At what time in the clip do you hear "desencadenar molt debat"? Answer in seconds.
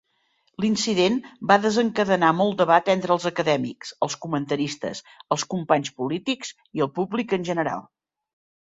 1.65-2.89